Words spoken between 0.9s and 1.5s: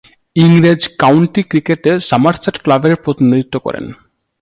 county